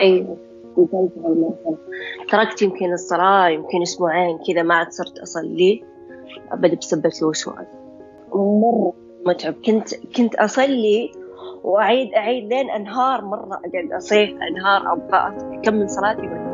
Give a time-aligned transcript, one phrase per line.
[0.00, 0.36] المرحلة
[2.30, 5.84] تركت يمكن الصلاة يمكن أسبوعين كذا ما عاد صرت أصلي.
[6.52, 7.66] أبدا بسبة الوسواس
[8.34, 8.92] مرة.
[9.26, 11.12] متعب كنت كنت أصلي
[11.64, 13.54] وأعيد أعيد لين أنهار مرة.
[13.54, 16.45] أقعد أصيح أنهار أبغى أكمل صلاتي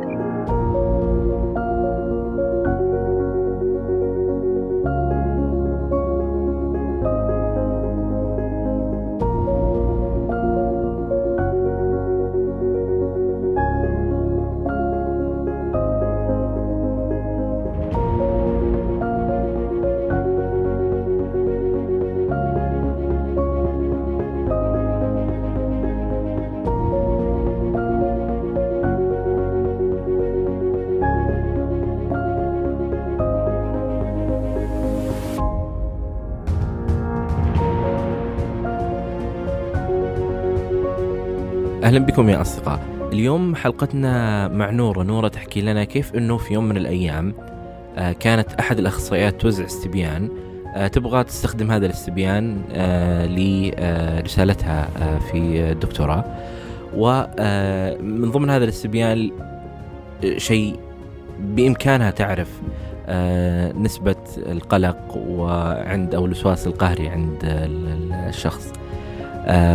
[41.83, 42.79] أهلا بكم يا أصدقاء.
[43.13, 45.03] اليوم حلقتنا مع نورة.
[45.03, 47.33] نورة تحكي لنا كيف إنه في يوم من الأيام
[47.97, 50.29] آه، كانت أحد الأخصائيات توزع استبيان
[50.75, 54.87] آه، تبغى تستخدم هذا الاستبيان آه، لرسالتها
[55.31, 56.23] في الدكتوراه.
[56.95, 59.31] ومن ضمن هذا الاستبيان
[60.37, 60.79] شيء
[61.39, 62.61] بإمكانها تعرف
[63.77, 67.37] نسبة القلق وعند أو الوسواس القهري عند
[68.29, 68.73] الشخص.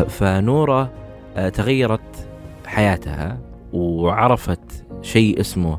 [0.08, 0.88] فنورة آه،
[1.48, 2.28] تغيرت
[2.66, 3.38] حياتها
[3.72, 5.78] وعرفت شيء اسمه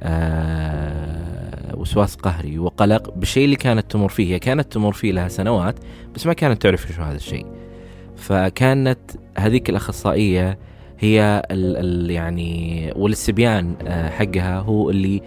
[0.00, 4.34] آه، وسواس قهري وقلق بالشيء اللي كانت تمر فيه.
[4.34, 5.74] هي كانت تمر فيه لها سنوات
[6.14, 7.46] بس ما كانت تعرف شو هذا الشيء.
[8.16, 8.98] فكانت
[9.38, 10.58] هذيك الأخصائية
[10.98, 15.22] هي ال ال يعني والاستبيان آه، حقها هو اللي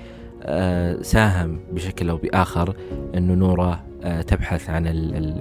[1.01, 2.75] ساهم بشكل أو بآخر
[3.17, 3.83] أنه نورة
[4.27, 4.87] تبحث عن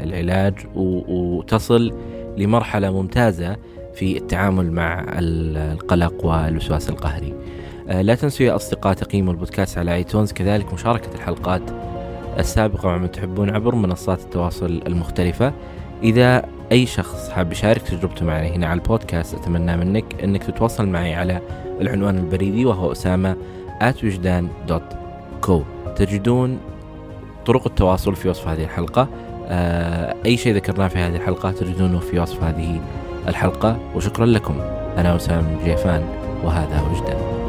[0.00, 1.92] العلاج وتصل
[2.38, 3.56] لمرحلة ممتازة
[3.94, 7.34] في التعامل مع القلق والوسواس القهري.
[7.88, 11.62] آه، لا تنسوا يا أصدقاء تقييموا البودكاست على ايتونز كذلك مشاركة الحلقات
[12.38, 15.52] السابقة مع من تحبون عبر منصات التواصل المختلفة.
[16.02, 16.42] إذا
[16.72, 21.40] أي شخص حاب يشارك تجربته معنا هنا على البودكاست أتمنى منك أنك تتواصل معي على
[21.80, 23.36] العنوان البريدي وهو أسامة
[24.04, 24.82] وجدان دوت
[25.40, 25.62] كو
[25.96, 26.58] تجدون
[27.46, 29.08] طرق التواصل في وصف هذه الحلقة.
[29.46, 32.80] آه، أي شيء ذكرناه في هذه الحلقة تجدونه في وصف هذه
[33.28, 34.60] الحلقة وشكرا لكم.
[34.98, 36.02] أنا وسام جيفان
[36.44, 37.43] وهذا وجدان.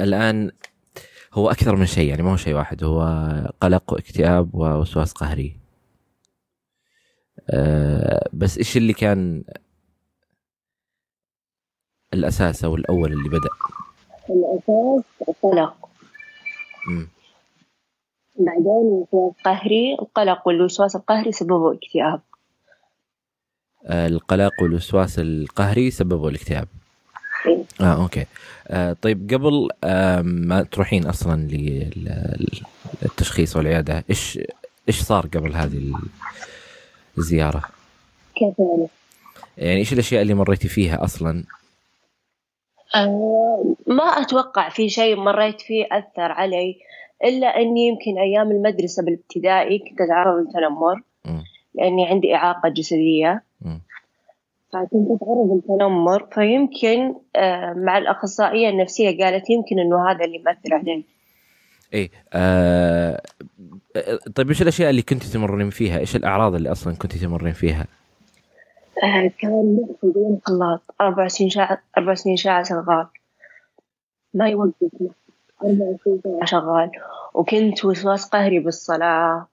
[0.00, 0.50] الآن
[1.34, 3.02] هو أكثر من شيء يعني ما هو شيء واحد هو
[3.60, 5.56] قلق واكتئاب ووسواس قهري.
[7.50, 9.44] أه بس إيش اللي كان
[12.14, 13.50] الأساس أو الأول اللي بدأ؟
[14.30, 15.88] الأساس القلق
[18.38, 22.20] بعدين الوسواس القهري القلق والوسواس القهري سببوا اكتئاب.
[23.86, 26.68] آه، القلق والوسواس القهري سببوا الاكتئاب.
[27.80, 28.26] آه أوكي
[28.68, 31.48] آه طيب قبل آه ما تروحين أصلا
[33.02, 34.38] للتشخيص والعيادة إيش
[34.88, 35.92] إيش صار قبل هذه
[37.18, 37.62] الزيارة؟
[38.34, 38.88] كيف يعني؟
[39.58, 41.44] يعني إيش الأشياء اللي مريتي فيها أصلا؟
[42.94, 46.76] آه ما أتوقع في شيء مريت فيه أثر علي
[47.24, 51.02] إلا إني يمكن أيام المدرسة بالابتدائي كنت أتعرض للتنمر
[51.74, 53.42] لأني عندي إعاقة جسدية
[54.72, 61.06] فكنت أتعرض للتنمر فيمكن آه، مع الأخصائية النفسية قالت يمكن إنه هذا اللي مأثر عليك
[61.94, 63.22] إيه آه
[64.34, 67.86] طيب إيش الأشياء اللي كنت تمرين فيها؟ إيش الأعراض اللي أصلا كنت تمرين فيها؟
[69.04, 73.06] آه كان نفسي زي الخلاط 24 ساعة 24 ساعة شغال
[74.34, 74.72] ما يوقف
[75.62, 76.90] 24 ساعة شغال
[77.34, 79.46] وكنت وسواس قهري بالصلاة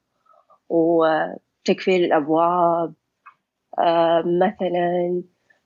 [0.70, 2.94] وتكفير الأبواب
[4.42, 5.22] مثلا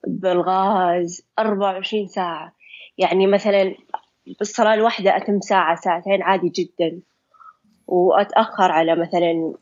[0.08, 2.54] بالغاز 24 ساعة.
[2.98, 3.76] يعني مثلا
[4.40, 7.00] بالصلاة الواحدة أتم ساعة ساعتين عادي جدا.
[7.88, 9.54] وأتأخر على مثلا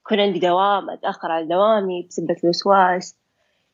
[0.00, 3.16] يكون عندي دوام أتأخر على دوامي بسبة الوسواس.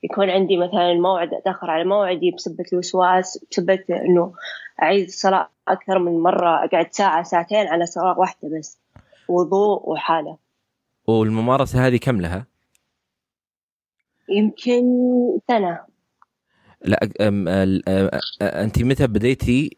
[0.02, 4.32] يكون عندي مثلا موعد أتأخر على موعدي بسبة الوسواس بسبة إنه
[4.82, 8.78] أعيد الصلاة أكثر من مرة أقعد ساعة ساعتين على صلاة واحدة بس.
[9.28, 10.36] وضوء وحالة.
[11.06, 12.51] والممارسة هذه كم لها؟
[14.36, 14.82] يمكن
[15.48, 15.80] سنة.
[16.84, 17.08] لا
[18.42, 19.76] انت متى بديتي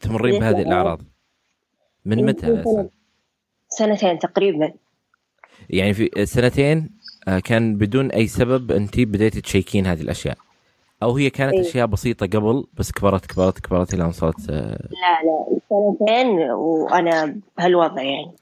[0.00, 1.02] تمرين بهذه الأعراض؟
[2.04, 2.64] من متى؟
[3.68, 4.72] سنتين تقريبا.
[5.70, 6.90] يعني في سنتين
[7.28, 10.36] آه، كان بدون أي سبب انت بديتي تشيكين هذه الأشياء؟
[11.02, 14.88] أو هي كانت إيه؟ أشياء بسيطة قبل بس كبرت كبرت كبرت إلى أن صارت آه،
[14.90, 15.58] لا لا.
[15.70, 18.32] سنتين وأنا بهالوضع يعني.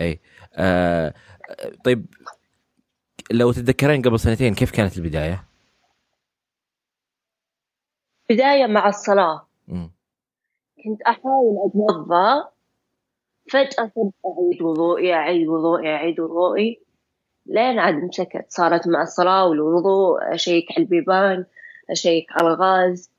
[0.00, 0.20] اي
[0.54, 1.14] آه
[1.84, 2.06] طيب
[3.30, 5.44] لو تتذكرين قبل سنتين كيف كانت البداية؟
[8.30, 9.88] بداية مع الصلاة م.
[10.84, 12.48] كنت أحاول اتوضا
[13.50, 13.92] فجأة
[14.26, 16.80] أعيد وضوئي أعيد وضوئي أعيد وضوئي
[17.46, 21.44] لين عاد مسكت صارت مع الصلاة والوضوء أشيك على البيبان
[21.90, 23.10] أشيك على الغاز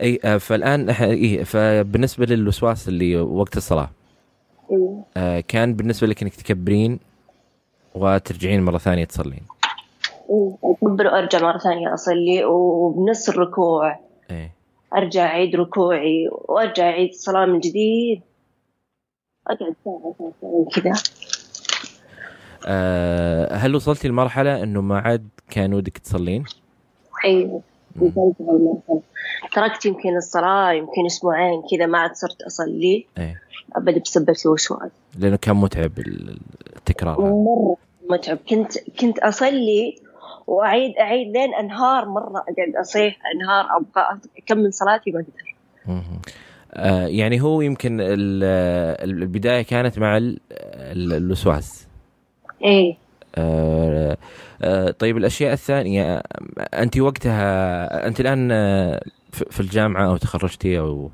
[0.00, 3.90] أي آه، فالآن اي فبالنسبة للوسواس اللي وقت الصلاة
[4.70, 7.00] إيه؟ آه كان بالنسبة لك إنك تكبرين
[7.94, 9.42] وترجعين مرة ثانية تصلين.
[10.64, 13.98] اكبر وأرجع مرة ثانية أصلي وبنص الركوع.
[14.30, 14.54] إيه.
[14.94, 18.22] أرجع أعيد ركوعي وأرجع أعيد الصلاة من جديد.
[19.46, 20.92] أقعد ساعة كذا.
[22.66, 26.44] آه هل وصلتي لمرحلة إنه ما عاد كان ودك تصلين؟
[27.24, 27.62] أيوه
[29.52, 33.06] تركت يمكن الصلاة يمكن أسبوعين كذا ما عاد صرت أصلي.
[33.18, 33.42] إيه.
[33.76, 35.92] ابدا بسبب الوسواس لأنه كان متعب
[36.76, 37.76] التكرار مرة
[38.10, 38.38] متعب.
[38.48, 39.98] كنت كنت أصلي
[40.46, 45.54] واعيد أعيد لين أنهار مرة أقعد أصيح أنهار أبغى أكمل صلاتي ما أقدر.
[46.72, 50.20] آه يعني هو يمكن البداية كانت مع
[50.92, 51.86] الوسواس.
[52.64, 52.96] إيه.
[53.36, 54.16] آه
[54.62, 56.22] آه طيب الأشياء الثانية
[56.58, 58.48] أنت وقتها أنت الآن
[59.30, 61.10] في الجامعة أو تخرجتي أو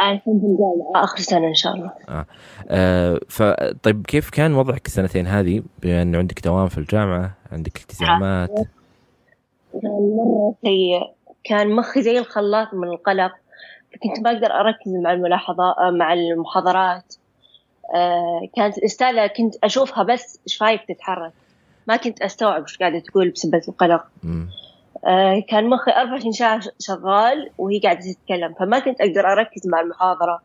[0.00, 1.92] الجامعة آخر سنة إن شاء الله.
[2.08, 2.26] آه.
[2.68, 8.50] آه فطيب كيف كان وضعك السنتين هذه؟ بما انه عندك دوام في الجامعة عندك التزامات.
[9.82, 11.00] كان مرة سيء.
[11.44, 13.32] كان مخي زي الخلاط من القلق.
[14.02, 17.14] كنت ما أقدر أركز مع الملاحظات مع المحاضرات.
[17.94, 21.32] آه، كانت الأستاذة كنت أشوفها بس شفايف تتحرك؟
[21.86, 24.04] ما كنت أستوعب إيش قاعدة تقول بسبب القلق.
[24.24, 24.46] آه،
[25.48, 30.40] كان مخي 24 ساعة شغال وهي قاعدة تتكلم فما كنت أقدر أركز مع المحاضرة.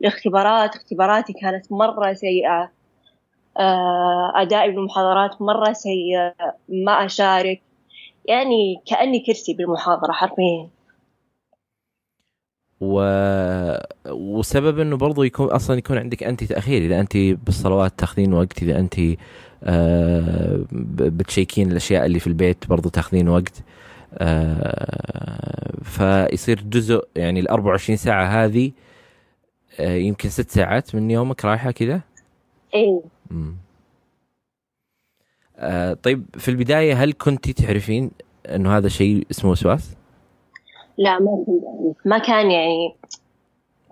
[0.00, 2.70] الاختبارات اختباراتي كانت مرة سيئة.
[3.58, 6.32] آه، أدائي بالمحاضرات مرة سيء
[6.68, 7.62] ما أشارك.
[8.24, 10.68] يعني كأني كرسي بالمحاضرة حرفيا.
[12.82, 13.02] و...
[14.08, 18.78] وسبب إنه برضو يكون أصلا يكون عندك انت تأخير إذا انت بالصلوات تاخذين وقت إذا
[18.78, 19.16] انت آه
[20.72, 23.62] بتشيكين الأشياء اللي في البيت برضو تاخذين وقت
[24.18, 28.72] آه فيصير جزء يعني ال 24 ساعة هذه
[29.80, 32.00] آه يمكن ست ساعات من يومك رايحة كذا؟
[35.58, 38.10] آه طيب في البداية هل كنت تعرفين
[38.46, 39.96] إنه هذا شيء اسمه وسواس؟
[40.98, 42.94] لا ما كنت ما كان يعني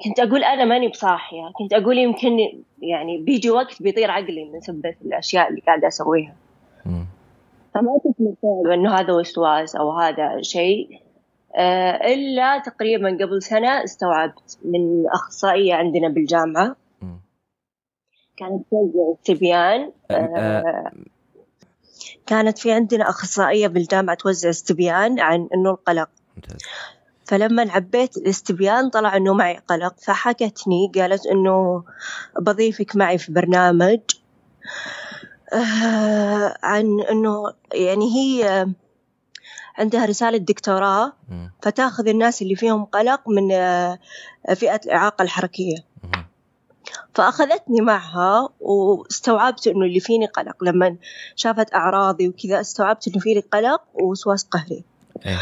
[0.05, 1.53] كنت أقول أنا ماني بصاحية.
[1.55, 2.39] كنت أقول يمكن
[2.83, 6.37] يعني بيجي وقت بيطير عقلي من سبة الأشياء اللي قاعدة أسويها.
[7.75, 11.01] فما كنت مستوعب إنه هذا وسواس أو هذا شيء.
[11.57, 16.77] آه، إلا تقريبا قبل سنة استوعبت من أخصائية عندنا بالجامعة.
[18.37, 20.93] كانت توزع استبيان آه، آه،
[22.27, 26.09] كانت في عندنا أخصائية بالجامعة توزع استبيان عن إنه القلق.
[26.37, 26.63] ممتاز.
[27.31, 31.85] فلما عبيت الاستبيان طلع إنه معي قلق فحكتني قالت إنه
[32.41, 34.01] بضيفك معي في برنامج
[35.53, 38.67] آه عن إنه يعني هي
[39.79, 41.13] عندها رسالة دكتوراه
[41.63, 43.99] فتأخذ الناس اللي فيهم قلق من آه،
[44.55, 45.77] فئة الإعاقة الحركية.
[47.15, 50.65] فأخذتني معها واستوعبت إنه اللي فيني قلق.
[50.65, 50.97] لما
[51.37, 54.85] شافت أعراضي وكذا استوعبت إنه فيني قلق ووسواس قهري.
[55.27, 55.39] إيه.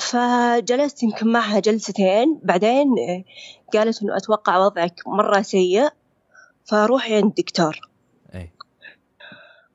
[0.00, 2.88] فجلست يمكن معها جلستين بعدين
[3.74, 5.88] قالت إنه أتوقع وضعك مرة سيء
[6.64, 7.80] فروحي عند دكتور
[8.34, 8.50] أي.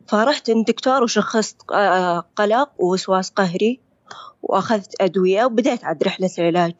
[0.07, 3.79] فرحت عند دكتور وشخصت آه، قلق ووسواس قهري
[4.41, 6.75] وأخذت أدوية وبدأت عاد رحلة العلاج.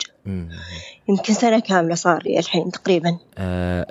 [1.10, 3.20] يمكن سنة كاملة صار لي الحين تقريبا.
[3.38, 3.86] آه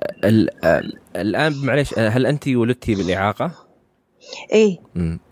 [1.17, 3.51] الآن معلش هل أنت ولدتي بالإعاقة؟
[4.53, 4.79] إيه.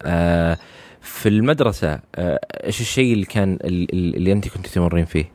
[0.02, 0.58] آه
[1.06, 5.32] في المدرسة آه، إيش الشيء اللي كان اللي أنت كنت تمرين فيه؟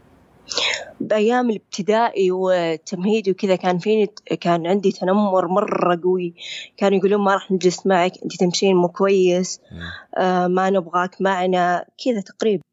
[0.99, 4.09] بأيام الابتدائي والتمهيدي وكذا كان فيني
[4.41, 6.33] كان عندي تنمر مرة قوي.
[6.77, 9.61] كانوا يقولون ما راح نجلس معك أنت تمشين مو كويس
[10.17, 12.63] آه ما نبغاك معنا كذا تقريبا.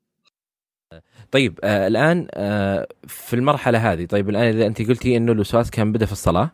[1.30, 5.92] طيب آه الآن آه في المرحلة هذه طيب الآن إذا أنت قلتي إنه الوسواس كان
[5.92, 6.50] بدأ في الصلاة؟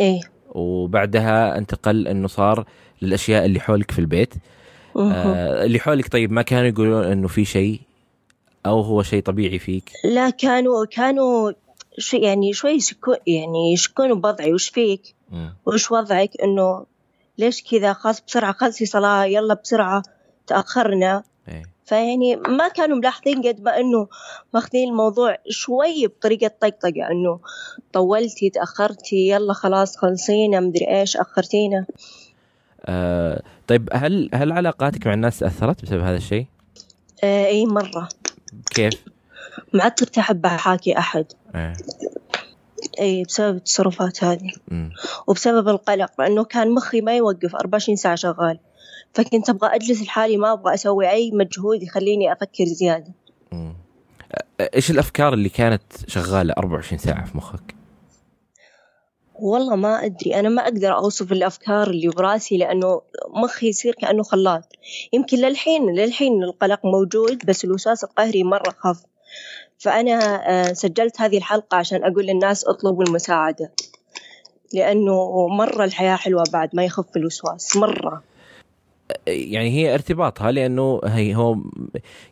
[0.00, 0.20] إيه.
[0.48, 2.64] وبعدها انتقل إنه صار
[3.02, 4.34] للأشياء اللي حولك في البيت.
[4.34, 4.59] آه
[4.96, 7.80] اللي حولك طيب ما كانوا يقولون إنه في شيء
[8.66, 11.52] أو هو شيء طبيعي فيك؟ لا كانوا كانوا
[11.98, 14.52] شو يعني شوي يشكون يعني يشكون بوضعي.
[14.52, 15.14] وش فيك؟
[15.66, 16.86] وش وضعك؟ إنه
[17.38, 20.02] ليش كذا؟ خلاص بسرعة خلصي صلاة يلا بسرعة
[20.46, 21.22] تأخرنا.
[21.48, 21.62] إيه.
[21.84, 24.08] فيعني ما كانوا ملاحظين قد ما إنه
[24.54, 27.10] ماخذين الموضوع شوي بطريقة طقطقة.
[27.10, 27.40] إنه
[27.92, 31.86] طولتي تأخرتي يلا خلاص خلصينا مدري إيش أخرتينا.
[32.86, 36.46] آه طيب هل هل علاقاتك مع الناس تأثرت بسبب هذا الشيء؟
[37.24, 38.08] آه إي مرة
[38.70, 39.04] كيف؟
[39.72, 41.72] ما عاد صرت أحب أحاكي أحد آه.
[43.00, 44.52] إي بسبب التصرفات هذه
[45.26, 48.58] وبسبب القلق لأنه كان مخي ما يوقف 24 ساعة شغال
[49.14, 53.12] فكنت أبغى أجلس لحالي ما أبغى أسوي أي مجهود يخليني أفكر زيادة
[53.52, 53.74] مم.
[54.74, 57.74] إيش الأفكار اللي كانت شغالة 24 ساعة في مخك
[59.42, 63.00] والله ما أدري أنا ما أقدر أوصف الأفكار اللي براسي لأنه
[63.42, 64.64] مخي يصير كأنه خلاط.
[65.12, 69.02] يمكن للحين للحين القلق موجود بس الوسواس القهري مرة خف.
[69.78, 73.72] فأنا آه، سجلت هذه الحلقة عشان أقول للناس اطلبوا المساعدة.
[74.74, 78.22] لأنه مرة الحياة حلوة بعد ما يخف الوسواس مرة.
[79.26, 81.56] يعني هي ارتباطها لأنه هي هو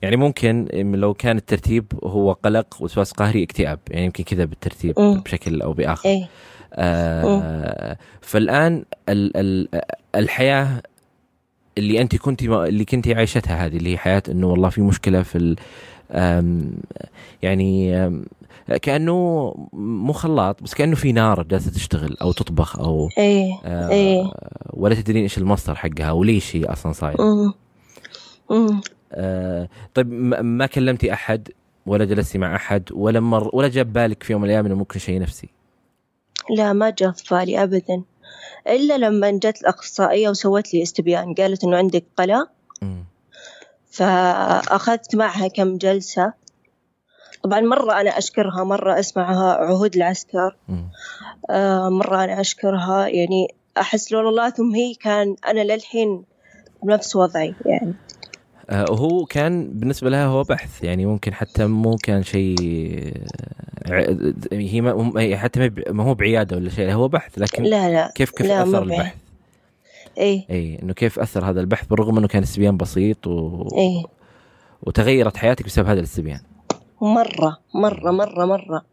[0.03, 3.79] يعني ممكن لو كان الترتيب هو قلق وسواس قهري اكتئاب.
[3.91, 4.95] يعني يمكن كذا بالترتيب.
[4.99, 6.09] بشكل أو بآخر.
[6.09, 6.29] إيه؟
[6.75, 9.69] آه فالآن ال ال
[10.15, 10.83] الحياة
[11.79, 15.57] اللي أنت كنت اللي كنت عايشتها هذه اللي هي حياة إنه والله في مشكلة في
[17.43, 17.93] يعني
[18.83, 24.31] كأنه مو خلاط بس كأنه في نار جالسة تشتغل أو تطبخ أو إيه آه إيه.
[24.71, 27.23] ولا تدرين إيش المصدر حقها وليش هي أصلا صايرة.
[29.13, 31.49] آه طيب ما كلمتي أحد
[31.87, 34.99] ولا جلستي مع أحد ولا مر ولا جاب بالك في يوم من الأيام إنه ممكن
[34.99, 35.49] شيء نفسي؟
[36.51, 38.03] لا ما جاء في بالي ابدا.
[38.69, 42.49] إلا لما جت الأخصائية وسوت لي استبيان قالت إنه عندك قلق.
[43.91, 46.33] فأخذت معها كم جلسة.
[47.43, 50.57] طبعا مرة أنا أشكرها مرة أسمعها عهود العسكر.
[51.51, 53.09] آه مرة أنا أشكرها.
[53.09, 56.25] يعني أحس لولا ثم هي كان أنا للحين
[56.83, 57.95] بنفس وضعي يعني.
[58.73, 62.57] وهو كان بالنسبة لها هو بحث يعني ممكن حتى مو كان شيء
[64.53, 68.13] هي ما حتى ما هو بعيادة ولا شيء هو بحث لكن لا لا.
[68.15, 69.15] كيف كيف لا أثر البحث؟
[70.19, 73.69] اي اي إنه كيف أثر هذا البحث بالرغم إنه كان استبيان بسيط و...
[73.77, 74.05] إيه؟
[74.83, 76.41] وتغيرت حياتك بسبب هذا الاستبيان
[77.01, 78.85] مرة مرة مرة مرة.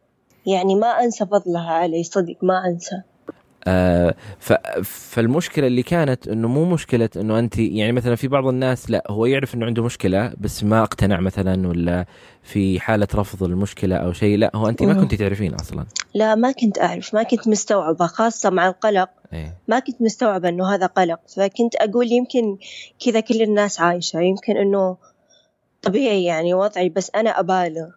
[0.46, 3.02] يعني ما أنسى فضلها علي صدق ما أنسى.
[3.68, 4.16] آه
[4.84, 9.26] فالمشكلة اللي كانت إنه مو مشكلة إنه انت يعني مثلا في بعض الناس لا هو
[9.26, 12.06] يعرف إنه عنده مشكلة بس ما اقتنع مثلا ولا
[12.44, 15.86] في حالة رفض المشكلة أو شيء لا هو أنت ما كنت تعرفين أصلا.
[16.14, 19.10] لا ما كنت أعرف ما كنت مستوعبة خاصة مع القلق.
[19.34, 22.58] إيه؟ ما كنت مستوعبة إنه هذا قلق فكنت أقول يمكن
[23.06, 24.98] كذا كل الناس عايشة يمكن إنه
[25.82, 27.88] طبيعي يعني وضعي بس أنا أبالغ.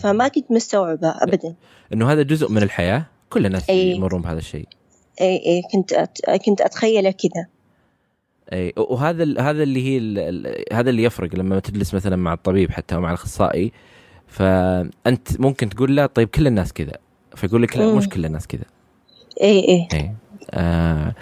[0.00, 1.54] فما كنت مستوعبة ابدا.
[1.92, 3.90] إنه هذا جزء من الحياة كل الناس أي.
[3.90, 4.68] يمرون بهذا الشيء.
[5.72, 6.18] كنت أت...
[6.46, 7.46] كنت اتخيله كذا.
[8.52, 9.98] أي وهذا هذا اللي هي
[10.72, 13.72] هذا اللي يفرق لما تجلس مثلا مع الطبيب حتى أو مع الاخصائي
[14.26, 16.92] فانت ممكن تقول له طيب كل الناس كذا.
[17.34, 18.64] فيقول لك لا مش كل الناس كذا.
[19.42, 20.14] اي أي, أي.
[20.50, 21.14] آه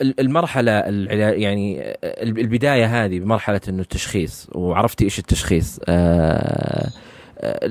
[0.00, 1.80] المرحلة يعني
[2.22, 5.80] البداية هذه بمرحلة إنه التشخيص وعرفتي إيش التشخيص.
[5.88, 6.90] آه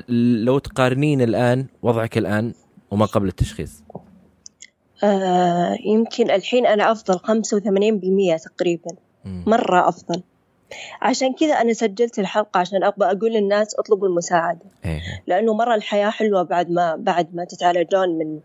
[0.09, 2.53] لو تقارنين الآن وضعك الآن
[2.91, 3.83] وما قبل التشخيص؟
[5.03, 8.91] آه يمكن الحين أنا أفضل خمسة وثمانين بالمية تقريبا.
[9.25, 10.23] مرة أفضل.
[11.01, 14.65] عشان كذا أنا سجلت الحلقة عشان أبغى أقول للناس أطلبوا المساعدة.
[14.85, 15.01] إيه.
[15.27, 18.39] لأنه مرة الحياة حلوة بعد ما بعد ما تتعالجون من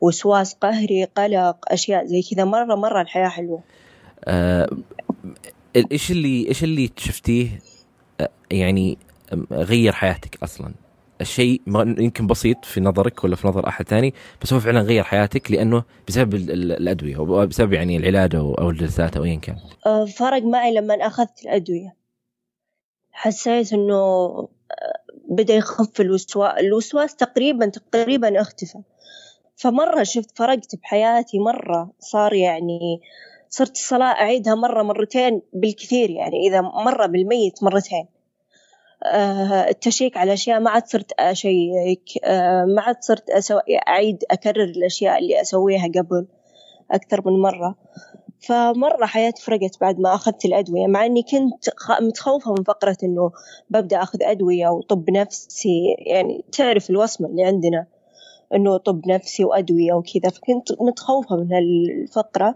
[0.00, 2.44] وسواس قهري قلق أشياء زي كذا.
[2.44, 3.60] مرة مرة الحياة حلوة.
[4.24, 4.68] آه
[5.92, 7.60] إيش اللي إيش اللي شفتيه
[8.20, 8.98] آه، يعني
[9.52, 10.74] غير حياتك أصلا؟
[11.20, 11.62] الشيء
[11.98, 15.84] يمكن بسيط في نظرك ولا في نظر أحد ثاني بس هو فعلا غير حياتك لأنه
[16.08, 19.56] بسبب الأدوية أو بسبب يعني العلاج أو الجلسات أو ايا كان.
[19.86, 21.96] أه، فرق معي لما أخذت الأدوية.
[23.12, 24.48] حسيت إنه أه،
[25.28, 28.78] بدأ يخف الوسواس، الوسواس تقريبا تقريبا أختفى.
[29.56, 33.00] فمرة شفت فرقت بحياتي مرة صار يعني
[33.48, 38.06] صرت الصلاه أعيدها مره مرتين بالكثير يعني إذا مرة بالميت مرتين.
[39.04, 44.64] آه، التشيك على أشياء ما عاد صرت أشيك آه، ما عاد صرت أسوي أعيد أكرر
[44.64, 46.26] الأشياء اللي أسويها قبل
[46.90, 47.74] أكثر من مرة.
[48.40, 53.32] فمرة حياتي فرقت بعد ما أخذت الأدوية مع إني كنت متخوفة من فقرة إنه
[53.70, 57.86] ببدأ أخذ أدوية وطب نفسي يعني تعرف الوصمة اللي عندنا
[58.54, 62.54] إنه طب نفسي وأدوية وكذا فكنت متخوفة من هالفقرة.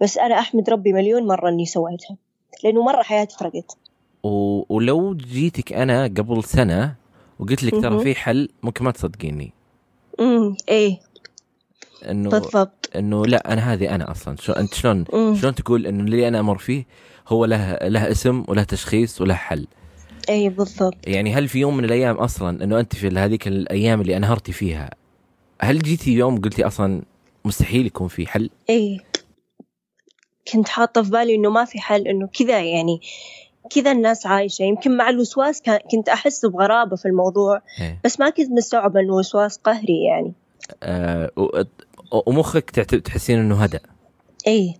[0.00, 2.16] بس أنا أحمد ربي مليون مرة إني سويتها
[2.64, 3.78] لأنه مرة حياتي فرقت.
[4.28, 4.66] و...
[4.68, 6.94] ولو جيتك أنا قبل سنة
[7.38, 9.52] وقلت لك ترى في حل ممكن ما تصدقيني.
[10.20, 11.00] امم إيه.
[12.10, 12.90] إنه بالضبط.
[12.96, 14.36] إنه لا أنا هذه أنا أصلا.
[14.36, 15.36] شو أنت شلون مم.
[15.36, 16.86] شلون تقول إنه اللي أنا أمر فيه
[17.28, 19.66] هو له له اسم وله تشخيص وله حل؟
[20.28, 20.94] اي بالضبط.
[21.06, 24.90] يعني هل في يوم من الأيام أصلا إنه أنت في هذيك الأيام اللي أنهرتي فيها
[25.60, 27.02] هل جيتي يوم قلتي أصلا
[27.44, 29.00] مستحيل يكون في حل؟ اي
[30.52, 33.00] كنت حاطة في بالي إنه ما في حل إنه كذا يعني
[33.74, 34.62] كذا الناس عايشة.
[34.62, 38.00] يمكن مع الوسواس كنت أحس بغرابة في الموضوع إيه.
[38.04, 40.32] بس ما كنت مستوعبة إنه وسواس قهري يعني.
[40.82, 41.30] آه
[42.26, 43.80] ومخك تحسين إنه هدأ.
[44.46, 44.74] إيه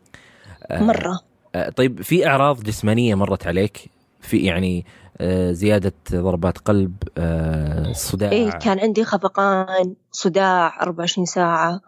[0.62, 1.20] آه مرة.
[1.54, 3.90] آه طيب في أعراض جسمانية مرت عليك؟
[4.20, 4.86] في يعني
[5.20, 11.80] آه زيادة ضربات قلب آه صداع؟ إيه كان عندي خفقان صداع 24 ساعة.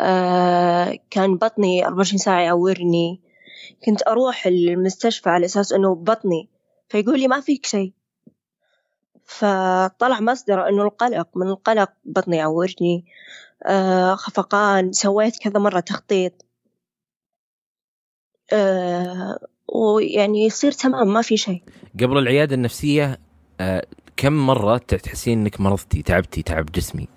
[0.00, 3.20] آه كان بطني 24 ساعة يعورني.
[3.86, 6.48] كنت أروح المستشفى على أساس إنه بطني
[6.88, 7.92] فيقول لي ما فيك شيء.
[9.24, 13.04] فطلع مصدر إنه القلق من القلق بطني يعورني
[13.66, 16.46] آه خفقان سويت كذا مرة تخطيط.
[18.52, 19.38] آه
[19.68, 21.62] ويعني يصير تمام ما في شيء.
[22.00, 23.20] قبل العيادة النفسية
[23.60, 23.86] آه
[24.16, 27.08] كم مرة تحسين إنك مرضتي تعبتي تعب جسمي؟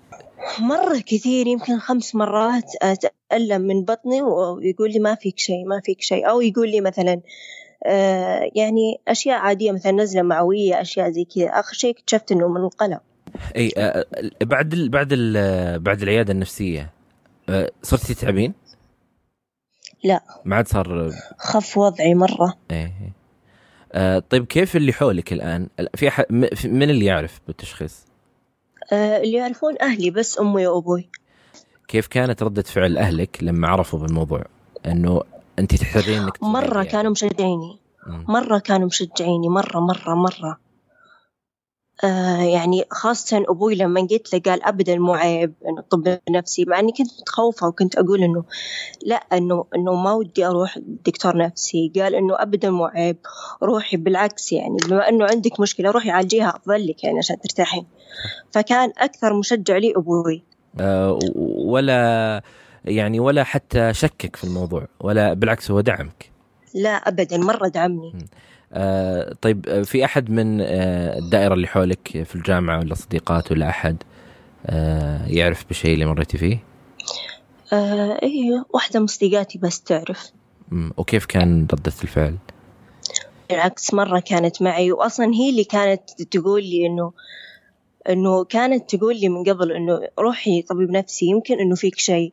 [0.60, 6.02] مرة كثير يمكن خمس مرات أتألم من بطني ويقول لي ما فيك شيء ما فيك
[6.02, 6.30] شيء.
[6.30, 7.20] أو يقول لي مثلا
[7.86, 11.46] آه يعني أشياء عادية مثلا نزلة معوية أشياء زي كذا.
[11.48, 13.00] آخر شيء اكتشفت إنه من القلق
[13.56, 14.04] أي آه
[14.42, 16.90] بعد ال بعد ال بعد العيادة النفسية
[17.48, 18.54] آه صرتي تتعبين؟
[20.04, 20.20] لا.
[20.44, 22.54] ما عاد صار؟ خف وضعي مرة.
[22.70, 22.92] إيه
[23.92, 26.10] آه طيب كيف اللي حولك الآن؟ في
[26.64, 28.06] من اللي يعرف بالتشخيص؟
[28.92, 31.08] آه، اللي يعرفون أهلي بس أمي وأبوي.
[31.88, 34.44] كيف كانت ردة فعل أهلك لما عرفوا بالموضوع؟
[34.86, 35.20] أنه
[35.58, 36.82] أنت تحتاجين أنك مرة.
[36.82, 37.78] كانوا مشجعيني.
[38.06, 39.48] مرة كانوا مشجعيني.
[39.48, 40.63] مرة مرة مرة.
[42.04, 46.78] آه يعني خاصة أبوي لما قلت له قال أبدا مو عيب إنه الطب النفسي مع
[46.78, 48.44] إني كنت متخوفة وكنت أقول إنه
[49.06, 51.92] لا إنه إنه ما ودي أروح دكتور نفسي.
[51.96, 53.16] قال إنه أبدا مو عيب
[53.62, 57.86] روحي بالعكس يعني بما إنه عندك مشكلة روحي عالجيها أفضل لك يعني عشان ترتاحين.
[58.50, 60.44] فكان أكثر مشجع لي أبوي.
[60.80, 61.18] آه
[61.64, 62.42] ولا
[62.84, 66.30] يعني ولا حتى شكك في الموضوع ولا بالعكس هو دعمك.
[66.74, 68.12] لا أبدا مرة دعمني.
[68.72, 73.68] آه طيب آه، في أحد من آه الدائرة اللي حولك في الجامعة ولا صديقات ولا
[73.68, 73.96] أحد
[74.66, 76.58] آه يعرف بالشيء اللي مريتي فيه؟
[77.72, 80.32] آه إيه واحدة من صديقاتي بس تعرف.
[80.96, 82.36] وكيف كان ردة الفعل؟
[83.50, 87.12] بالعكس مرة كانت معي وأصلا هي اللي كانت تقول لي إنه
[88.08, 92.32] إنه كانت تقول لي من قبل إنه روحي طبيب نفسي يمكن إنه فيك شيء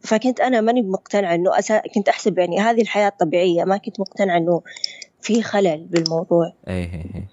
[0.00, 1.82] فكنت أنا ماني مقتنعة إنه أسا...
[1.94, 4.62] كنت أحسب يعني هذه الحياة الطبيعية ما كنت مقتنعة إنه
[5.24, 6.52] في خلل بالموضوع.
[6.68, 7.24] اي اي اي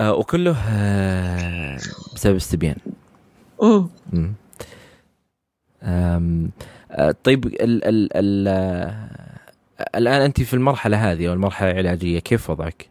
[0.00, 1.78] آه وكله آه
[2.14, 2.76] بسبب استبيان
[3.62, 3.88] امم
[5.82, 8.48] آه طيب ال ال ال
[9.96, 12.88] الآن أنت في المرحلة هذه أو المرحلة العلاجية كيف وضعك؟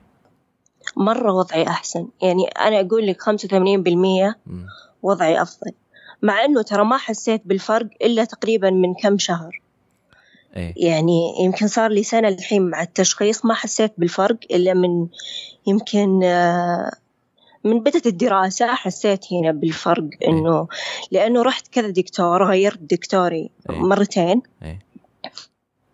[0.97, 2.07] مرة وضعي أحسن.
[2.21, 4.35] يعني أنا أقول لك 85%
[5.03, 5.71] وضعي أفضل.
[6.21, 9.61] مع إنه ترى ما حسيت بالفرق إلا تقريبا من كم شهر.
[10.55, 15.07] إيه؟ يعني يمكن صار لي سنة الحين مع التشخيص ما حسيت بالفرق إلا من
[15.67, 16.91] يمكن آه،
[17.63, 20.67] من بدأت الدراسة حسيت هنا بالفرق إيه؟ إنه
[21.11, 24.79] لأنه رحت كذا دكتور غيرت دكتوري إيه؟ مرتين إيه؟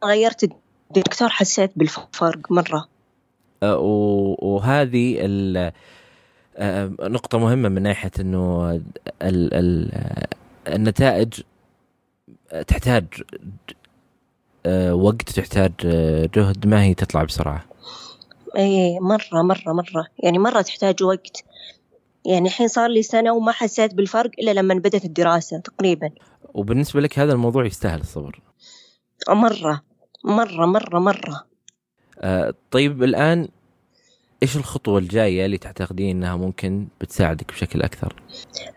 [0.04, 0.44] غيرت
[0.92, 2.88] الدكتور حسيت بالفرق مرة
[3.64, 3.78] أه
[4.42, 5.18] وهذه
[6.58, 9.92] أه نقطة مهمة من ناحية إنه ال ال
[10.68, 11.42] النتائج
[12.68, 13.87] تحتاج آه،
[14.92, 17.66] وقت تحتاج آه، جهد ما هي تطلع بسرعة.
[18.58, 20.08] اي مرة مرة مرة.
[20.20, 21.44] يعني مرة تحتاج وقت.
[22.26, 26.10] يعني الحين صار لي سنة وما حسيت بالفرق إلا لما بدأت الدراسة تقريبا.
[26.54, 28.42] وبالنسبة لك هذا الموضوع يستاهل الصبر.
[29.30, 29.82] مرة
[30.26, 31.46] مرة مرة مرة.
[32.22, 33.48] آه طيب الآن
[34.44, 38.16] إيش الخطوة الجاية اللي تعتقدين أنها ممكن بتساعدك بشكل أكثر؟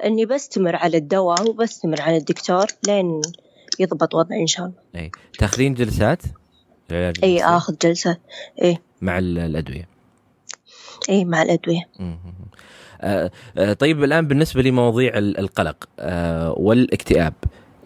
[0.05, 3.21] إني بستمر على الدواء وبستمر على الدكتور لين
[3.81, 4.79] يضبط وضعي إن شاء الله.
[4.97, 6.23] اي تاخذين جلسات؟
[7.23, 8.21] اي آخذ جلسات
[8.63, 9.89] اي مع الأدوية.
[11.09, 11.89] اي مع الأدوية.
[13.01, 17.35] آه آه طيب الآن بالنسبة لمواضيع القلق آه والإكتئاب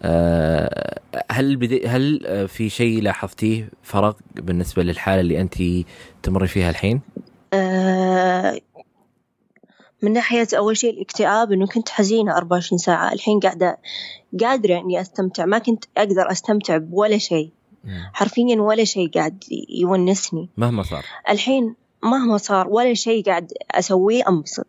[0.01, 0.99] آه
[1.31, 5.55] هل بدي هل آه، في شيء لاحظتيه فرق بالنسبة للحالة اللي انت
[6.23, 7.01] تمري فيها الحين؟
[10.01, 13.13] من ناحية أول شيء الاكتئاب إنه كنت حزينة 24 ساعة.
[13.13, 13.77] الحين قاعدة
[14.39, 15.45] قادرة إني أستمتع.
[15.45, 17.51] ما كنت أقدر أستمتع بولا شيء.
[18.13, 20.49] حرفيا ولا شيء قاعد يونسني.
[20.57, 21.05] مهما صار.
[21.29, 24.67] الحين مهما صار ولا شيء قاعد أسويه أنبسط.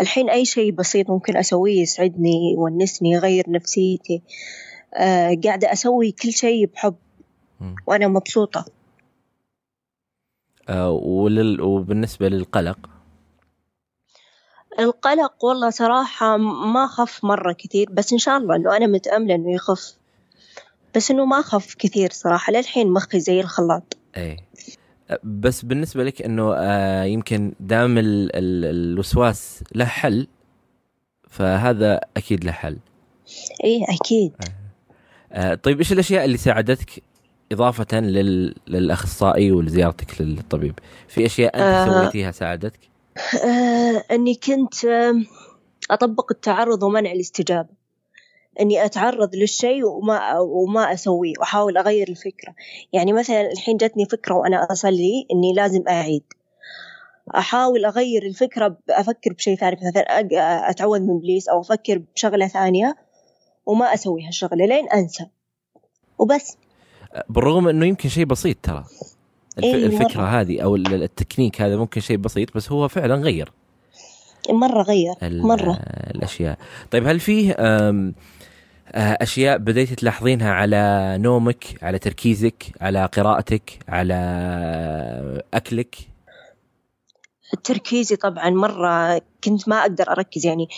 [0.00, 4.22] الحين أي شيء بسيط ممكن أسويه يسعدني يونسني يغير نفسيتي.
[4.94, 6.94] آه قاعدة أسوي كل شيء بحب.
[7.86, 8.64] وأنا مبسوطة.
[10.68, 11.60] آه ولل...
[11.60, 12.78] وبالنسبة للقلق
[14.80, 19.54] القلق والله صراحة ما خف مرة كثير بس إن شاء الله إنه أنا متأملة إنه
[19.54, 19.94] يخف.
[20.96, 23.96] بس إنه ما خف كثير صراحة للحين مخي زي الخلاط.
[24.16, 24.36] إيه.
[25.24, 28.36] بس بالنسبة لك إنه آه يمكن دام ال...
[28.36, 28.64] ال...
[28.64, 30.26] الوسواس له حل
[31.28, 32.78] فهذا أكيد له حل.
[33.64, 34.32] إيه أكيد.
[35.32, 35.54] آه.
[35.54, 37.02] طيب إيش الأشياء اللي ساعدتك
[37.52, 38.54] إضافة لل...
[38.68, 42.02] للأخصائي ولزيارتك للطبيب؟ في أشياء أنت آه.
[42.02, 42.80] سويتيها ساعدتك؟
[43.44, 45.14] آه أني كنت آه
[45.90, 47.68] أطبق التعرض ومنع الاستجابة.
[48.60, 52.54] إني أتعرض للشيء وما وما أسويه وأحاول أغير الفكرة.
[52.92, 56.22] يعني مثلا الحين جتني فكرة وأنا أصلي إني لازم أعيد.
[57.36, 62.96] أحاول أغير الفكرة أفكر بشيء ثاني مثلا أتعوذ من إبليس أو أفكر بشغلة ثانية
[63.66, 65.26] وما أسوي هالشغلة لين أنسى.
[66.18, 66.56] وبس.
[67.28, 68.84] بالرغم إنه يمكن شيء بسيط ترى.
[69.58, 69.64] الف...
[69.64, 70.40] إيه الفكرة.
[70.40, 73.52] هذه أو التكنيك هذا ممكن شيء بسيط بس هو فعلا غير.
[74.50, 75.72] مرة غير مرة.
[76.14, 76.58] الأشياء.
[76.90, 77.56] طيب هل فيه
[78.94, 85.96] أشياء بديتي تلاحظينها على نومك على تركيزك على قراءتك على أكلك؟
[87.64, 90.68] تركيزي طبعا مرة كنت ما أقدر أركز يعني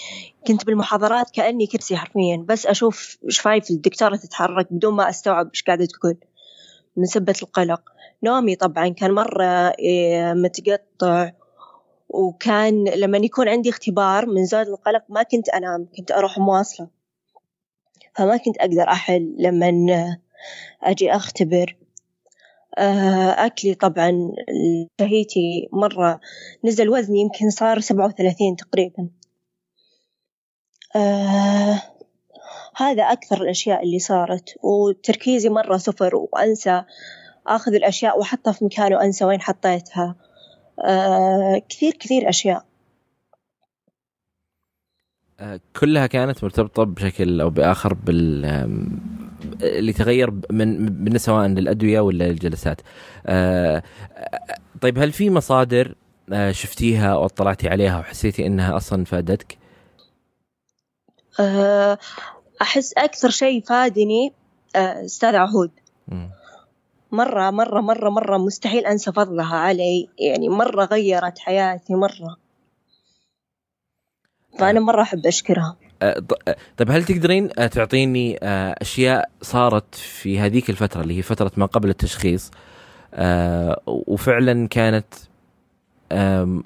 [0.47, 5.85] كنت بالمحاضرات كأني كرسي حرفيا بس أشوف شفايف الدكتورة تتحرك بدون ما أستوعب إيش قاعدة
[5.85, 6.17] تقول.
[6.97, 7.83] من سبة القلق.
[8.23, 11.33] نومي طبعا كان مرة إيه، متقطع
[12.09, 16.89] وكان لما يكون عندي اختبار من زود القلق ما كنت أنام كنت أروح مواصلة.
[18.17, 20.17] فما كنت أقدر أحل لما
[20.83, 21.77] أجي أختبر.
[22.79, 24.33] آه، أكلي طبعا
[25.01, 26.21] شهيتي مرة
[26.65, 29.09] نزل وزني يمكن صار سبعة وثلاثين تقريبا.
[30.97, 31.83] آه
[32.81, 36.83] هذا أكثر الأشياء اللي صارت وتركيزي مرة صفر وأنسى
[37.47, 40.17] أخذ الأشياء وأحطها في مكان وأنسى وين حطيتها
[40.85, 42.65] آه كثير كثير أشياء
[45.41, 48.45] آه، كلها كانت مرتبطة بشكل أو بآخر بال
[49.63, 52.81] اللي تغير من من سواء للأدوية ولا للجلسات.
[53.27, 53.83] آه،
[54.81, 55.95] طيب هل في مصادر
[56.33, 59.59] آه، شفتيها أو اطلعتي عليها وحسيتي إنها أصلا فادتك؟
[61.41, 61.99] آه،
[62.63, 64.33] أحس أكثر شيء فادني
[64.77, 65.71] أستاذ عهود.
[67.13, 70.09] مرة مرة مرة مرة مستحيل أنسى فضلها علي.
[70.19, 72.37] يعني مرة غيرت حياتي مرة.
[74.59, 75.77] فأنا مرة أحب أشكرها.
[76.03, 81.53] آه، آه، طيب هل تقدرين آه، تعطيني أشياء صارت في هذيك الفترة اللي هي فترة
[81.57, 82.51] ما قبل التشخيص
[83.87, 85.15] وفعلا كانت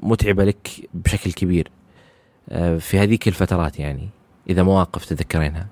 [0.03, 1.71] متعبة لك بشكل كبير
[2.79, 4.09] في هذيك الفترات يعني
[4.51, 5.67] إذا مواقف تذكرينها؟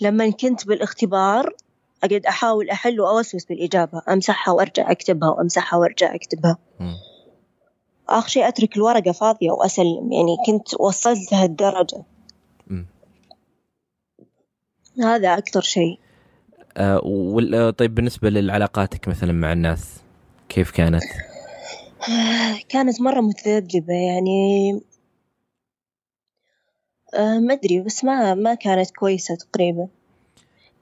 [0.00, 1.54] لما كنت بالاختبار
[2.04, 6.58] أقعد أحاول أحل وأوسوس بالإجابة أمسحها وأرجع أكتبها وأمسحها وأرجع أكتبها.
[8.08, 12.04] آخر شيء أترك الورقة فاضية وأسلم يعني كنت وصلت لهالدرجة
[14.98, 15.98] هذا أكثر شيء
[16.76, 20.00] آه طيب بالنسبة لعلاقاتك مثلا مع الناس
[20.48, 21.02] كيف كانت؟
[22.68, 24.80] كانت مرة متذبذبة يعني
[27.14, 29.88] آه ما أدري بس ما ما كانت كويسة تقريبا.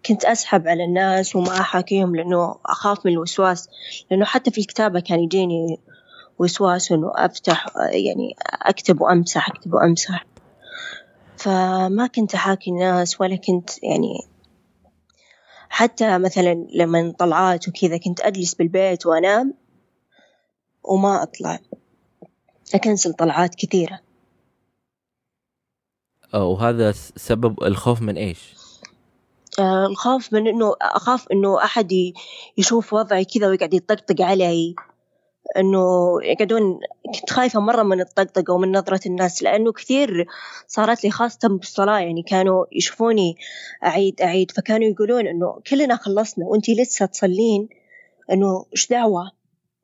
[0.06, 3.68] كنت أسحب على الناس وما أحاكيهم لأنه أخاف من الوسواس.
[4.10, 5.78] لأنه حتى في الكتابة كان يجيني
[6.38, 10.26] وسواس إنه أفتح يعني أكتب وأمسح أكتب وأمسح.
[11.36, 14.26] فما كنت أحاكي الناس ولا كنت يعني
[15.68, 19.54] حتى مثلا لما طلعات وكذا كنت أجلس بالبيت وأنام
[20.84, 21.58] وما أطلع.
[22.74, 24.00] أكنسل طلعات كثيرة.
[26.34, 28.38] وهذا سبب الخوف من إيش؟
[29.58, 31.92] آه الخوف من إنه أخاف إنه أحد
[32.58, 34.74] يشوف وضعي كذا ويقعد يطقطق علي.
[35.56, 36.80] إنه يقعدون
[37.20, 40.26] كنت خايفة مرة من الطقطقه ومن نظرة الناس لأنه كثير
[40.66, 43.36] صارت لي خاصة بالصلاة يعني كانوا يشوفوني
[43.84, 44.50] اعيد أعيد.
[44.50, 47.68] فكانوا يقولون إنه كلنا خلصنا وانتي لسه تصلين.
[48.32, 49.30] إنه إيش دعوة؟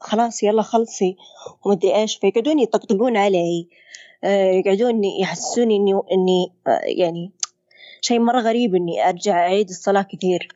[0.00, 1.16] خلاص يلا خلصي
[1.64, 2.16] ومدري إيش.
[2.16, 3.68] فيقعدون يطقطقون علي.
[3.68, 7.32] آه، يقعدون يحسسوني إني إني آه، يعني
[8.00, 10.48] شيء مرة غريب إني أرجع أعيد الصلاة كثير.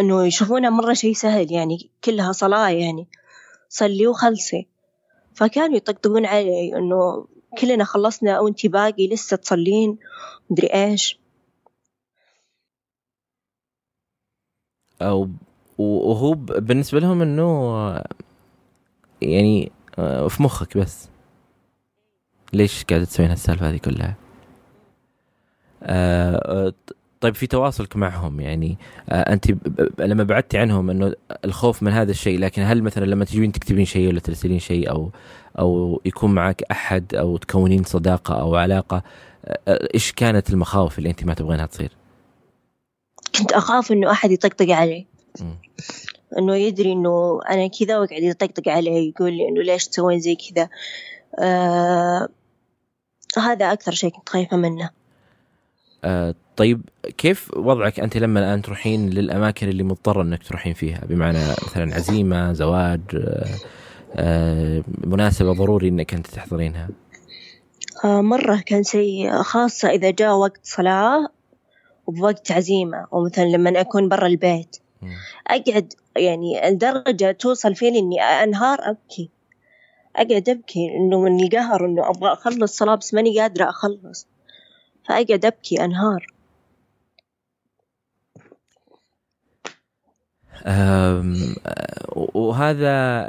[0.00, 3.08] إنه يشوفونها مرة شي سهل يعني كلها صلاة يعني
[3.68, 4.66] صلي وخلصي.
[5.34, 7.26] فكانوا يطقطقون علي إنه
[7.60, 9.98] كلنا خلصنا وإنتي باقي لسه تصلين
[10.50, 11.18] مدري إيش.
[15.02, 15.28] أو
[15.78, 17.74] وهو بالنسبة لهم إنه
[19.22, 21.08] يعني آه، في مخك بس.
[22.52, 24.14] ليش قاعدة تسوين هالسالفة هذه كلها؟
[25.82, 26.72] آه
[27.20, 28.78] طيب في تواصلك معهم يعني
[29.08, 29.46] آه أنت
[29.98, 31.12] لما بعدتي عنهم إنه
[31.44, 35.10] الخوف من هذا الشيء لكن هل مثلا لما تجين تكتبين شيء ولا ترسلين شيء أو
[35.58, 39.02] أو يكون معك أحد أو تكونين صداقة أو علاقة
[39.68, 41.92] آه إيش كانت المخاوف اللي أنت ما تبغينها تصير؟
[43.38, 45.06] كنت أخاف إنه أحد يطقطق علي.
[46.38, 50.68] إنه يدري إنه أنا كذا ويقعد يطقطق علي يقول لي إنه ليش تسوين زي كذا؟
[51.38, 52.28] آه
[53.38, 54.90] هذا أكثر شيء كنت خايفة منه.
[56.04, 56.82] آه طيب
[57.18, 62.52] كيف وضعك أنت لما الآن تروحين للأماكن اللي مضطرة أنك تروحين فيها؟ بمعنى مثلا عزيمة
[62.52, 63.46] زواج آه
[64.16, 66.88] آه مناسبة ضروري أنك أنت تحضرينها؟
[68.04, 71.28] مرة كان شيء خاصة إذا جاء وقت صلاة
[72.06, 74.76] وبوقت عزيمة ومثلا لما أكون برا البيت.
[75.46, 79.30] أقعد يعني الدرجة توصل فيني إني أنهار؟ أبكي
[80.16, 84.26] أقعد أبكي إنه من القهر إنه أبغى أخلص صلاة بس ماني قادرة أخلص.
[85.08, 86.26] فأقعد أبكي أنهار.
[92.34, 93.26] وهذا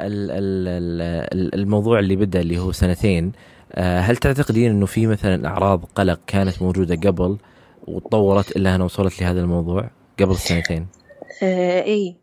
[1.54, 3.32] الموضوع اللي بدأ اللي هو سنتين.
[3.72, 7.38] أه، هل تعتقدين إنه في مثلا أعراض قلق كانت موجودة قبل
[7.86, 10.86] وتطورت إلا أنها وصلت لهذا الموضوع قبل سنتين؟
[11.42, 12.16] آه اي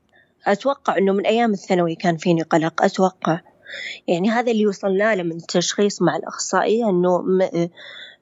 [0.47, 2.83] أتوقع إنه من أيام الثانوي كان فيني قلق.
[2.83, 3.39] أتوقع.
[4.07, 7.23] يعني هذا اللي وصلنا له من التشخيص مع الأخصائية إنه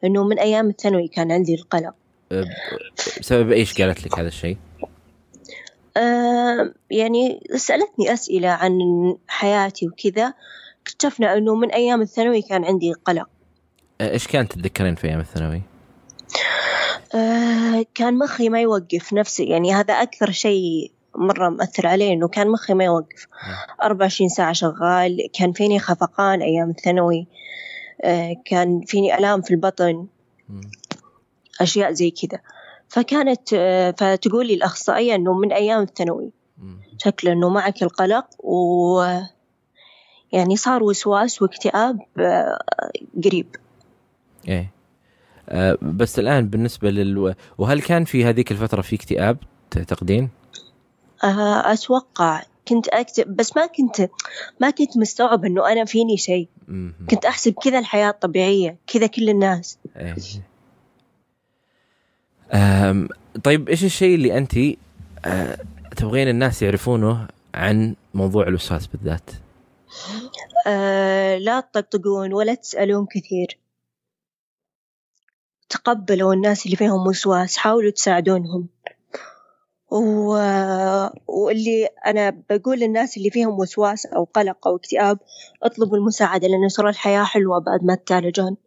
[0.03, 1.93] إنه من أيام الثانوي كان عندي القلق
[3.19, 4.57] بسبب إيش قالت لك هذا الشيء؟
[5.97, 8.71] آه يعني سألتني أسئلة عن
[9.27, 10.33] حياتي وكذا
[10.81, 13.29] اكتشفنا أنه من أيام الثانوي كان عندي قلق
[14.01, 15.61] آه، إيش كانت تتذكرين في أيام الثانوي؟
[17.15, 22.47] آه كان مخي ما يوقف نفسي يعني هذا أكثر شيء مرة مأثر علي إنه كان
[22.47, 23.27] مخي ما يوقف.
[23.83, 27.27] أربعة وعشرين ساعة شغال كان فيني خفقان أيام الثانوي.
[28.01, 30.07] آه كان فيني آلام في البطن.
[31.61, 32.39] أشياء زي كذا.
[32.87, 36.31] فكانت آه فتقول لي الأخصائية إنه من أيام الثانوي.
[36.97, 39.03] شكله إنه معك القلق و
[40.31, 42.59] يعني صار وسواس واكتئاب آه،
[43.23, 43.55] قريب.
[44.47, 44.71] إيه.
[45.49, 49.37] آه بس الآن بالنسبة لل وهل كان في هذيك الفترة في اكتئاب
[49.71, 50.29] تعتقدين؟
[51.23, 54.09] آه أتوقع كنت اكتب بس ما كنت
[54.59, 56.47] ما كنت مستوعب إنه أنا فيني شيء.
[57.09, 59.77] كنت أحسب كذا الحياة طبيعيه كذا كل الناس.
[59.97, 60.15] إيه.
[63.43, 64.57] طيب إيش الشيء اللي انت
[65.25, 65.57] أه
[65.97, 69.29] تبغين الناس يعرفونه عن موضوع الوسواس بالذات؟
[70.67, 73.57] أه لا تطقطقون ولا تسألون كثير.
[75.69, 78.67] تقبلوا الناس اللي فيهم وسواس حاولوا تساعدونهم.
[79.93, 80.27] و...
[81.27, 85.19] واللي أنا بقول للناس اللي فيهم وسواس أو قلق أو اكتئاب
[85.63, 88.57] اطلبوا المساعدة لأن ترى الحياة حلوة بعد ما تتعالجون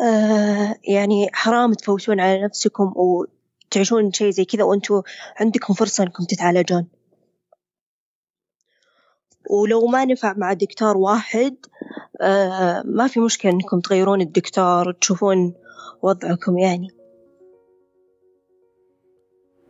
[0.00, 5.02] آه يعني حرام تفوتون على نفسكم وتعيشون شيء زي كذا وأنتوا
[5.40, 6.86] عندكم فرصة أنكم تتعالجون.
[9.50, 11.56] ولو ما نفع مع دكتور واحد
[12.20, 15.54] آه ما في مشكلة إنكم تغيرون الدكتور تشوفون
[16.02, 16.97] وضعكم يعني.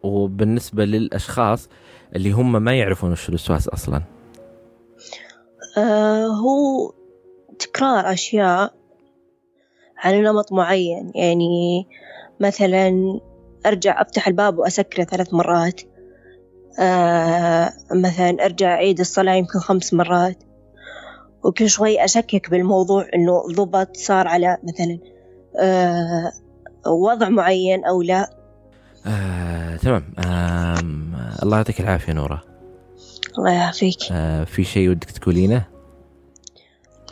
[0.02, 1.68] وبالنسبة للأشخاص
[2.16, 4.02] اللي هم ما يعرفون وش الوسواس أصلا.
[5.78, 6.92] آه هو
[7.58, 8.74] تكرار أشياء
[9.98, 11.12] على نمط معين.
[11.14, 11.87] يعني
[12.40, 13.20] مثلا
[13.66, 15.80] أرجع أفتح الباب وأسكره ثلاث مرات.
[16.80, 20.42] آه مثلا أرجع أعيد الصلاة يمكن خمس مرات.
[21.44, 24.98] وكل شوي أشكك بالموضوع إنه ضبط صار على مثلا
[25.61, 26.32] آه
[26.87, 28.38] وضع معين أو لا.
[29.06, 29.38] آه،
[29.82, 30.04] تمام.
[31.42, 32.42] الله يعطيك العافية نورة.
[33.38, 33.98] الله يعافيك.
[34.12, 35.64] آه، في شيء ودك تقولينه؟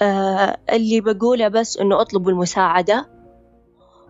[0.02, 3.08] آه، اللي بقوله بس إنه اطلبوا المساعدة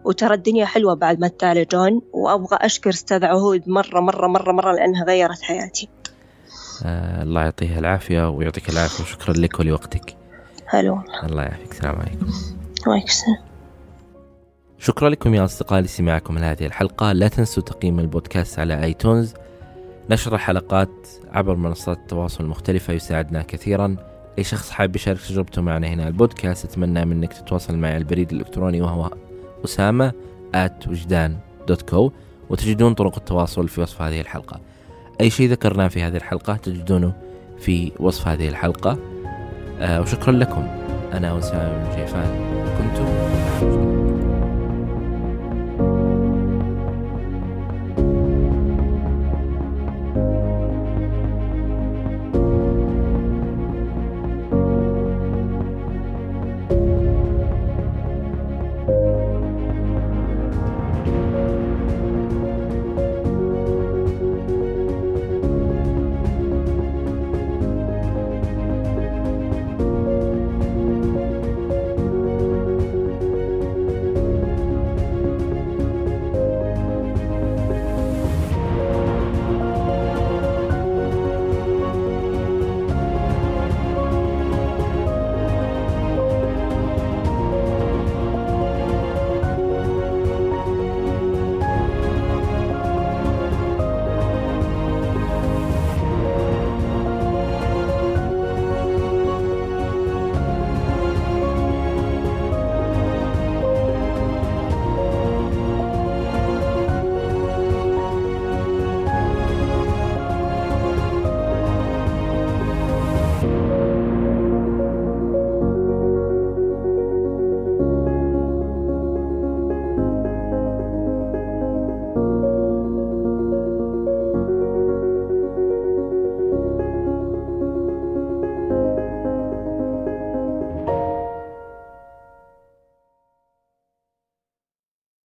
[0.04, 5.04] وترى الدنيا حلوة بعد ما تعالجون وأبغى أشكر أستاذ عهود مرة مرة مرة مرة لأنها
[5.04, 5.88] غيرت حياتي.
[6.84, 10.16] آه الله يعطيها العافية ويعطيك العافية وشكرا لك ولوقتك.
[10.66, 11.70] هلو الله يعافيك.
[11.70, 12.26] السلام عليكم.
[12.86, 13.55] وعليكم السلام.
[14.78, 17.12] شكرا لكم يا أصدقائي لسماعكم لهذه الحلقة.
[17.12, 19.34] لا تنسوا تقييم البودكاست على آيتونز.
[20.10, 23.96] نشر الحلقات عبر منصات التواصل المختلفة يساعدنا كثيرا.
[24.38, 28.82] أي شخص حاب يشارك تجربته معنا هنا البودكاست أتمنى منك تتواصل معي على البريد الإلكتروني
[28.82, 29.10] وهو
[29.64, 30.12] أسامة
[30.54, 31.36] آت وجدان
[31.68, 32.12] دوت كو
[32.50, 34.60] وتجدون طرق التواصل في وصف هذه الحلقة.
[35.20, 37.12] أي شيء ذكرناه في هذه الحلقة تجدونه
[37.58, 38.98] في وصف هذه الحلقة.
[39.80, 40.66] آه وشكرا لكم.
[41.12, 42.56] أنا أسامة بن جيفان.
[42.78, 43.95] كنت